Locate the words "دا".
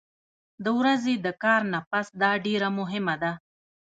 2.21-2.31